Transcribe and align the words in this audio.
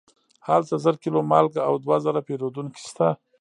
هلته 0.47 0.75
زر 0.83 0.95
کیلو 1.03 1.19
مالګه 1.31 1.61
او 1.69 1.75
دوه 1.83 1.97
زره 2.05 2.21
پیرودونکي 2.27 2.81
شته. 2.87 3.07